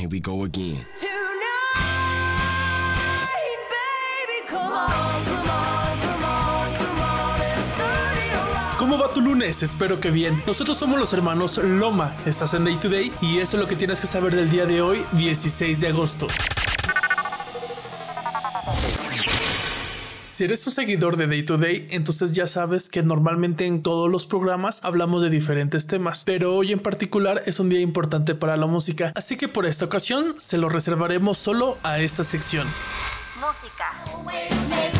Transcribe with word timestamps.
Here 0.00 0.08
we 0.08 0.18
go 0.18 0.44
again. 0.44 0.86
¿Cómo 8.78 8.98
va 8.98 9.12
tu 9.12 9.20
lunes? 9.20 9.62
Espero 9.62 10.00
que 10.00 10.10
bien. 10.10 10.42
Nosotros 10.46 10.78
somos 10.78 10.98
los 10.98 11.12
hermanos 11.12 11.58
Loma. 11.58 12.16
Estás 12.24 12.54
en 12.54 12.64
Day 12.64 12.76
to 12.76 12.88
Day 12.88 13.12
y 13.20 13.40
eso 13.40 13.58
es 13.58 13.62
lo 13.62 13.68
que 13.68 13.76
tienes 13.76 14.00
que 14.00 14.06
saber 14.06 14.34
del 14.34 14.48
día 14.48 14.64
de 14.64 14.80
hoy, 14.80 15.04
16 15.12 15.82
de 15.82 15.88
agosto. 15.88 16.28
Si 20.40 20.44
eres 20.44 20.66
un 20.66 20.72
seguidor 20.72 21.18
de 21.18 21.26
Day 21.26 21.42
to 21.42 21.58
Day, 21.58 21.86
entonces 21.90 22.34
ya 22.34 22.46
sabes 22.46 22.88
que 22.88 23.02
normalmente 23.02 23.66
en 23.66 23.82
todos 23.82 24.10
los 24.10 24.24
programas 24.24 24.82
hablamos 24.84 25.22
de 25.22 25.28
diferentes 25.28 25.86
temas, 25.86 26.24
pero 26.24 26.54
hoy 26.54 26.72
en 26.72 26.80
particular 26.80 27.42
es 27.44 27.60
un 27.60 27.68
día 27.68 27.80
importante 27.80 28.34
para 28.34 28.56
la 28.56 28.64
música, 28.64 29.12
así 29.16 29.36
que 29.36 29.48
por 29.48 29.66
esta 29.66 29.84
ocasión 29.84 30.40
se 30.40 30.56
lo 30.56 30.70
reservaremos 30.70 31.36
solo 31.36 31.76
a 31.82 31.98
esta 31.98 32.24
sección. 32.24 32.66
Música. 33.38 34.99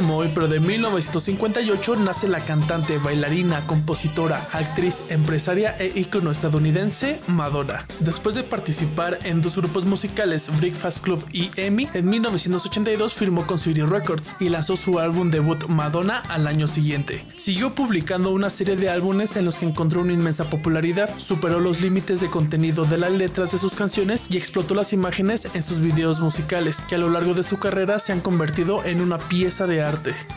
Como 0.00 0.16
hoy, 0.16 0.30
pero 0.34 0.48
de 0.48 0.60
1958, 0.60 1.96
nace 1.96 2.26
la 2.26 2.40
cantante, 2.40 2.96
bailarina, 2.96 3.66
compositora, 3.66 4.48
actriz, 4.52 5.02
empresaria 5.10 5.76
e 5.78 5.92
ícono 5.94 6.30
estadounidense 6.30 7.20
Madonna. 7.26 7.84
Después 7.98 8.34
de 8.34 8.42
participar 8.42 9.18
en 9.24 9.42
dos 9.42 9.58
grupos 9.58 9.84
musicales, 9.84 10.50
Breakfast 10.58 11.04
Club 11.04 11.22
y 11.34 11.50
Emmy, 11.56 11.86
en 11.92 12.08
1982 12.08 13.12
firmó 13.12 13.46
con 13.46 13.58
City 13.58 13.82
Records 13.82 14.36
y 14.40 14.48
lanzó 14.48 14.74
su 14.74 14.98
álbum 14.98 15.30
debut 15.30 15.66
Madonna 15.68 16.22
al 16.30 16.46
año 16.46 16.66
siguiente. 16.66 17.26
Siguió 17.36 17.74
publicando 17.74 18.32
una 18.32 18.48
serie 18.48 18.76
de 18.76 18.88
álbumes 18.88 19.36
en 19.36 19.44
los 19.44 19.58
que 19.58 19.66
encontró 19.66 20.00
una 20.00 20.14
inmensa 20.14 20.48
popularidad, 20.48 21.10
superó 21.18 21.60
los 21.60 21.82
límites 21.82 22.22
de 22.22 22.30
contenido 22.30 22.86
de 22.86 22.96
las 22.96 23.12
letras 23.12 23.52
de 23.52 23.58
sus 23.58 23.74
canciones 23.74 24.28
y 24.30 24.38
explotó 24.38 24.74
las 24.74 24.94
imágenes 24.94 25.48
en 25.52 25.62
sus 25.62 25.80
videos 25.80 26.20
musicales, 26.20 26.86
que 26.88 26.94
a 26.94 26.98
lo 26.98 27.10
largo 27.10 27.34
de 27.34 27.42
su 27.42 27.58
carrera 27.58 27.98
se 27.98 28.14
han 28.14 28.20
convertido 28.20 28.82
en 28.82 29.02
una 29.02 29.18
pieza 29.18 29.66
de 29.66 29.82
arte. 29.82 29.89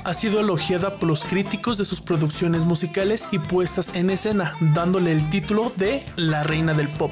Ha 0.03 0.13
sido 0.13 0.39
elogiada 0.39 0.99
por 0.99 1.09
los 1.09 1.23
críticos 1.25 1.77
de 1.77 1.85
sus 1.85 2.01
producciones 2.01 2.65
musicales 2.65 3.29
y 3.31 3.39
puestas 3.39 3.95
en 3.95 4.09
escena, 4.09 4.55
dándole 4.59 5.11
el 5.11 5.29
título 5.29 5.71
de 5.75 6.03
La 6.15 6.43
Reina 6.43 6.73
del 6.73 6.89
Pop. 6.89 7.11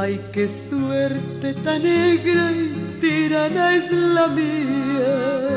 Ay, 0.00 0.24
qué 0.32 0.48
suerte 0.70 1.54
tan 1.54 1.82
negra 1.82 2.52
y 2.52 2.98
tirana 3.00 3.74
es 3.74 3.90
la 3.90 4.28
mía. 4.28 5.48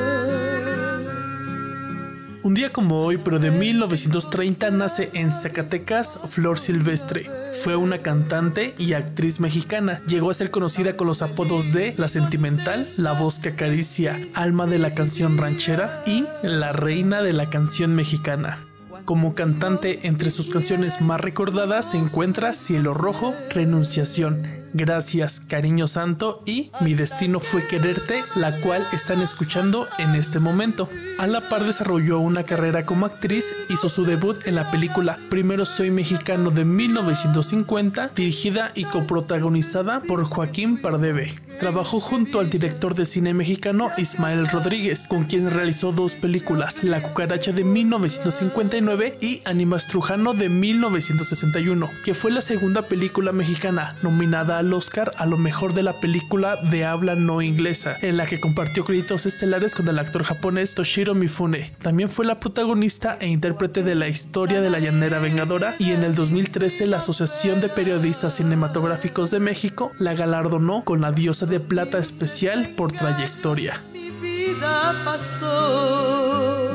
Un 2.42 2.56
día 2.56 2.74
como 2.74 3.04
hoy, 3.04 3.18
pero 3.18 3.38
de 3.38 3.52
1930, 3.52 4.72
nace 4.72 5.12
en 5.14 5.32
Zacatecas 5.32 6.22
Flor 6.28 6.58
Silvestre. 6.58 7.30
Fue 7.52 7.76
una 7.76 8.00
cantante 8.00 8.74
y 8.80 8.94
actriz 8.94 9.40
mexicana. 9.40 10.02
Llegó 10.08 10.32
a 10.32 10.34
ser 10.34 10.50
conocida 10.50 10.98
con 10.98 11.06
los 11.06 11.22
apodos 11.22 11.72
de 11.72 11.94
La 12.00 12.08
Sentimental, 12.08 12.92
La 12.98 13.12
Voz 13.12 13.40
que 13.40 13.50
Acaricia, 13.50 14.20
Alma 14.34 14.66
de 14.66 14.80
la 14.80 14.96
Canción 14.96 15.38
Ranchera 15.38 16.02
y 16.08 16.26
La 16.42 16.72
Reina 16.72 17.22
de 17.22 17.34
la 17.34 17.48
Canción 17.48 17.94
Mexicana. 17.94 18.71
Como 19.06 19.36
cantante, 19.36 20.08
entre 20.08 20.32
sus 20.32 20.50
canciones 20.50 21.02
más 21.02 21.20
recordadas 21.22 21.92
se 21.92 21.98
encuentra 21.98 22.54
Cielo 22.54 22.94
Rojo, 22.94 23.34
Renunciación, 23.50 24.44
Gracias, 24.74 25.42
Cariño 25.42 25.88
Santo 25.88 26.44
y 26.46 26.72
Mi 26.80 26.94
Destino 26.94 27.42
fue 27.42 27.68
Quererte, 27.68 28.24
la 28.36 28.62
cual 28.62 28.88
están 28.94 29.22
escuchando 29.22 29.88
en 29.98 30.16
este 30.16 30.40
momento. 30.40 30.88
A 31.18 31.28
la 31.28 31.50
par 31.50 31.66
desarrolló 31.66 32.20
una 32.20 32.44
carrera 32.44 32.86
como 32.86 33.06
actriz, 33.06 33.54
hizo 33.70 33.90
su 33.90 34.06
debut 34.06 34.48
en 34.48 34.56
la 34.56 34.72
película 34.72 35.20
Primero 35.30 35.66
Soy 35.66 35.92
Mexicano 35.92 36.52
de 36.52 36.64
1950, 36.64 38.10
dirigida 38.16 38.72
y 38.74 38.86
coprotagonizada 38.86 40.00
por 40.08 40.24
Joaquín 40.24 40.82
Pardeve. 40.82 41.34
Trabajó 41.62 42.00
junto 42.00 42.40
al 42.40 42.50
director 42.50 42.96
de 42.96 43.06
cine 43.06 43.36
mexicano 43.36 43.92
Ismael 43.96 44.48
Rodríguez, 44.48 45.06
con 45.08 45.26
quien 45.26 45.48
realizó 45.48 45.92
dos 45.92 46.16
películas, 46.16 46.84
La 46.84 47.04
cucaracha 47.04 47.52
de 47.52 47.64
1959 47.64 49.18
y 49.22 49.44
Animas 49.46 49.86
Trujano 49.86 50.34
de 50.34 50.50
1961, 50.50 51.92
que 52.04 52.16
fue 52.16 52.32
la 52.32 52.42
segunda 52.42 52.88
película 52.88 53.32
mexicana 53.32 53.96
nominada 54.02 54.58
al 54.58 54.74
Oscar 54.74 55.12
a 55.18 55.28
lo 55.28 55.38
mejor 55.38 55.76
de 55.76 55.84
la 55.84 56.00
película 56.00 56.56
de 56.56 56.84
habla 56.84 57.14
no 57.14 57.44
inglesa, 57.44 57.96
en 58.02 58.18
la 58.18 58.26
que 58.26 58.42
compartió 58.42 58.84
créditos 58.84 59.28
estelares 59.28 59.76
con 59.76 59.88
el 59.88 60.00
actor 60.00 60.24
japonés 60.24 60.74
Toshiro 60.74 61.14
Mifune. 61.14 61.74
También 61.80 62.10
fue 62.10 62.26
la 62.26 62.40
protagonista 62.40 63.20
e 63.22 63.28
intérprete 63.28 63.84
de 63.84 63.94
la 63.94 64.08
historia 64.08 64.62
de 64.62 64.72
la 64.72 64.80
llanera 64.80 65.20
vengadora 65.20 65.76
y 65.78 65.92
en 65.92 66.02
el 66.02 66.16
2013 66.16 66.88
la 66.88 66.98
Asociación 66.98 67.62
de 67.62 67.70
Periodistas 67.70 68.38
Cinematográficos 68.38 69.30
de 69.30 69.40
México 69.40 69.92
la 70.00 70.16
galardonó 70.16 70.84
con 70.84 71.02
la 71.02 71.12
diosa 71.12 71.51
de 71.52 71.60
plata 71.60 71.98
especial 71.98 72.70
por 72.78 72.94
trayectoria. 72.94 73.84
Mi 73.92 74.10
vida 74.10 74.96
pasó. 75.04 76.70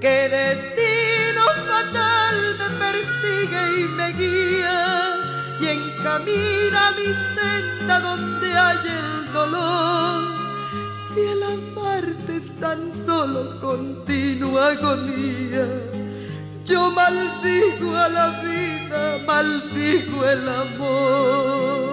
Que 0.00 0.28
destino 0.38 1.42
fatal 1.66 2.36
me 2.60 2.68
persigue 2.84 3.80
y 3.80 3.84
me 3.98 4.12
guía 4.12 5.16
y 5.60 5.66
encamina 5.76 6.92
mi 6.92 7.08
senda 7.34 7.98
donde 7.98 8.56
hay 8.56 8.78
el 9.00 9.32
dolor. 9.32 10.22
Si 11.12 11.20
el 11.20 11.42
amarte 11.42 12.36
es 12.36 12.56
tan 12.60 12.92
solo 13.04 13.60
continua 13.60 14.70
agonía, 14.70 15.66
yo 16.64 16.92
maldigo 16.92 17.96
a 17.96 18.08
la 18.08 18.28
vida, 18.40 19.18
maldigo 19.26 20.24
el 20.28 20.48
amor. 20.48 21.91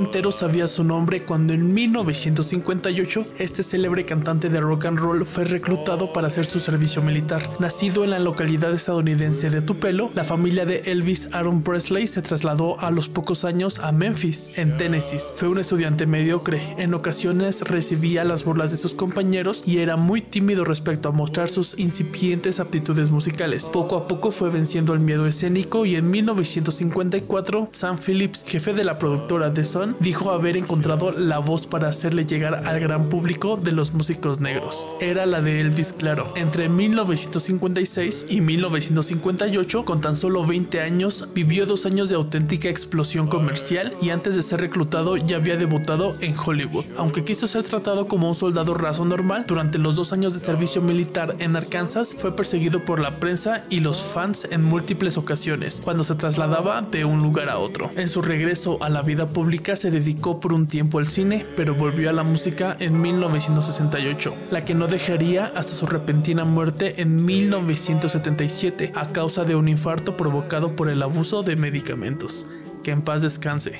Entero 0.00 0.32
sabía 0.32 0.66
su 0.66 0.82
nombre 0.82 1.24
cuando 1.24 1.52
en 1.52 1.74
1958 1.74 3.26
este 3.38 3.62
célebre 3.62 4.06
cantante 4.06 4.48
de 4.48 4.60
rock 4.60 4.86
and 4.86 4.98
roll 4.98 5.26
fue 5.26 5.44
reclutado 5.44 6.12
para 6.14 6.28
hacer 6.28 6.46
su 6.46 6.58
servicio 6.58 7.02
militar. 7.02 7.48
Nacido 7.58 8.02
en 8.02 8.10
la 8.10 8.18
localidad 8.18 8.72
estadounidense 8.72 9.50
de 9.50 9.60
Tupelo, 9.60 10.10
la 10.14 10.24
familia 10.24 10.64
de 10.64 10.78
Elvis 10.86 11.28
Aaron 11.32 11.62
Presley 11.62 12.06
se 12.06 12.22
trasladó 12.22 12.80
a 12.80 12.90
los 12.90 13.10
pocos 13.10 13.44
años 13.44 13.78
a 13.80 13.92
Memphis, 13.92 14.52
en 14.56 14.78
Tennessee. 14.78 15.18
Fue 15.36 15.48
un 15.48 15.58
estudiante 15.58 16.06
mediocre, 16.06 16.74
en 16.78 16.94
ocasiones 16.94 17.60
recibía 17.60 18.24
las 18.24 18.44
burlas 18.44 18.70
de 18.70 18.78
sus 18.78 18.94
compañeros 18.94 19.62
y 19.66 19.78
era 19.78 19.96
muy 19.96 20.22
tímido 20.22 20.64
respecto 20.64 21.10
a 21.10 21.12
mostrar 21.12 21.50
sus 21.50 21.78
incipientes 21.78 22.58
aptitudes 22.58 23.10
musicales. 23.10 23.68
Poco 23.68 23.96
a 23.96 24.08
poco 24.08 24.30
fue 24.30 24.48
venciendo 24.48 24.94
el 24.94 25.00
miedo 25.00 25.26
escénico 25.26 25.84
y 25.84 25.96
en 25.96 26.10
1954 26.10 27.68
Sam 27.72 27.98
Phillips, 27.98 28.44
jefe 28.46 28.72
de 28.72 28.84
la 28.84 28.98
productora 28.98 29.52
The 29.52 29.64
Dijo 29.98 30.30
haber 30.30 30.56
encontrado 30.56 31.10
la 31.12 31.38
voz 31.38 31.66
para 31.66 31.88
hacerle 31.88 32.24
llegar 32.24 32.68
al 32.68 32.80
gran 32.80 33.08
público 33.08 33.56
de 33.56 33.72
los 33.72 33.92
músicos 33.92 34.40
negros. 34.40 34.88
Era 35.00 35.26
la 35.26 35.40
de 35.40 35.60
Elvis 35.60 35.92
Claro. 35.92 36.32
Entre 36.36 36.68
1956 36.68 38.26
y 38.28 38.40
1958, 38.40 39.84
con 39.84 40.00
tan 40.00 40.16
solo 40.16 40.46
20 40.46 40.80
años, 40.80 41.28
vivió 41.34 41.66
dos 41.66 41.86
años 41.86 42.08
de 42.08 42.16
auténtica 42.16 42.68
explosión 42.68 43.28
comercial 43.28 43.92
y 44.00 44.10
antes 44.10 44.36
de 44.36 44.42
ser 44.42 44.60
reclutado 44.60 45.16
ya 45.16 45.36
había 45.36 45.56
debutado 45.56 46.14
en 46.20 46.34
Hollywood. 46.38 46.84
Aunque 46.96 47.24
quiso 47.24 47.46
ser 47.46 47.62
tratado 47.64 48.06
como 48.06 48.28
un 48.28 48.34
soldado 48.34 48.74
raso 48.74 49.04
normal, 49.04 49.44
durante 49.46 49.78
los 49.78 49.96
dos 49.96 50.12
años 50.12 50.34
de 50.34 50.40
servicio 50.40 50.82
militar 50.82 51.36
en 51.38 51.56
Arkansas 51.56 52.14
fue 52.16 52.34
perseguido 52.36 52.84
por 52.84 53.00
la 53.00 53.12
prensa 53.12 53.64
y 53.68 53.80
los 53.80 54.02
fans 54.02 54.48
en 54.50 54.62
múltiples 54.62 55.16
ocasiones 55.16 55.80
cuando 55.82 56.04
se 56.04 56.14
trasladaba 56.14 56.82
de 56.82 57.04
un 57.04 57.22
lugar 57.22 57.48
a 57.48 57.58
otro. 57.58 57.90
En 57.96 58.08
su 58.08 58.22
regreso 58.22 58.78
a 58.82 58.88
la 58.88 59.02
vida 59.02 59.28
pública, 59.28 59.69
se 59.76 59.90
dedicó 59.90 60.40
por 60.40 60.52
un 60.52 60.66
tiempo 60.66 60.98
al 60.98 61.06
cine, 61.06 61.46
pero 61.56 61.74
volvió 61.74 62.10
a 62.10 62.12
la 62.12 62.22
música 62.22 62.76
en 62.80 63.00
1968, 63.00 64.34
la 64.50 64.64
que 64.64 64.74
no 64.74 64.86
dejaría 64.86 65.52
hasta 65.54 65.72
su 65.72 65.86
repentina 65.86 66.44
muerte 66.44 67.02
en 67.02 67.24
1977 67.24 68.92
a 68.94 69.12
causa 69.12 69.44
de 69.44 69.54
un 69.54 69.68
infarto 69.68 70.16
provocado 70.16 70.76
por 70.76 70.88
el 70.88 71.02
abuso 71.02 71.42
de 71.42 71.56
medicamentos. 71.56 72.46
Que 72.82 72.92
en 72.92 73.02
paz 73.02 73.22
descanse. 73.22 73.78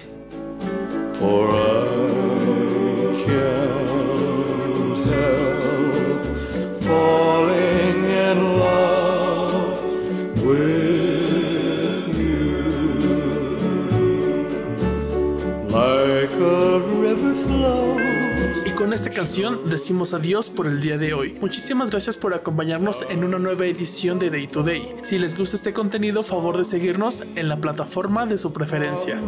Canción 19.20 19.68
decimos 19.68 20.14
adiós 20.14 20.48
por 20.48 20.66
el 20.66 20.80
día 20.80 20.96
de 20.96 21.12
hoy. 21.12 21.36
Muchísimas 21.42 21.90
gracias 21.90 22.16
por 22.16 22.32
acompañarnos 22.32 23.04
en 23.10 23.22
una 23.22 23.38
nueva 23.38 23.66
edición 23.66 24.18
de 24.18 24.30
Day 24.30 24.46
to 24.46 24.62
Day. 24.62 24.96
Si 25.02 25.18
les 25.18 25.36
gusta 25.36 25.56
este 25.56 25.74
contenido, 25.74 26.22
favor 26.22 26.56
de 26.56 26.64
seguirnos 26.64 27.24
en 27.36 27.50
la 27.50 27.60
plataforma 27.60 28.24
de 28.24 28.38
su 28.38 28.54
preferencia. 28.54 29.20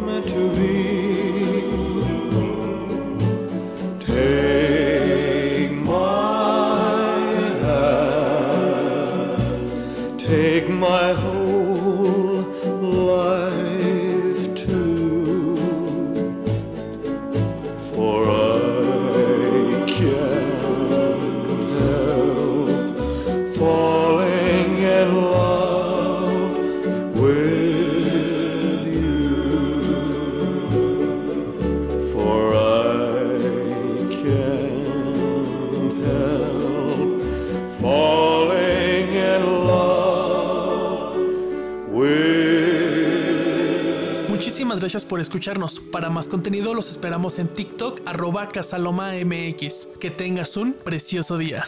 Muchísimas 44.53 44.81
gracias 44.81 45.03
por 45.03 45.19
escucharnos. 45.19 45.79
Para 45.79 46.11
más 46.11 46.27
contenido 46.27 46.75
los 46.75 46.91
esperamos 46.91 47.39
en 47.39 47.51
TikTok 47.51 48.01
arroba 48.05 48.47
casalomamx. 48.47 49.87
Que 49.99 50.11
tengas 50.11 50.57
un 50.57 50.73
precioso 50.73 51.39
día. 51.39 51.67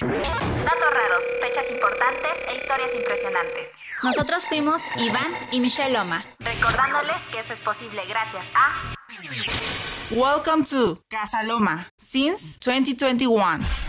Datos 0.00 0.90
raros, 0.94 1.24
fechas 1.42 1.70
importantes 1.70 2.38
e 2.48 2.56
historias 2.56 2.94
impresionantes. 2.94 3.72
Nosotros 4.02 4.46
fuimos 4.48 4.80
Iván 4.96 5.30
y 5.50 5.60
Michelle 5.60 5.92
Loma, 5.92 6.24
recordándoles 6.38 7.26
que 7.30 7.38
esto 7.38 7.52
es 7.52 7.60
posible 7.60 8.00
gracias 8.08 8.46
a 8.54 8.94
Welcome 10.10 10.64
to 10.64 10.98
Casa 11.10 11.42
Loma 11.42 11.90
since 11.98 12.56
2021. 12.64 13.81